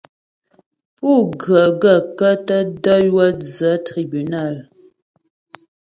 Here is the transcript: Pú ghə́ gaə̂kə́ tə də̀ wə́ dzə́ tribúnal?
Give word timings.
Pú 0.95 1.09
ghə́ 1.41 1.63
gaə̂kə́ 1.81 2.33
tə 2.47 2.57
də̀ 2.83 3.01
wə́ 3.15 3.29
dzə́ 3.41 3.73
tribúnal? 3.85 4.55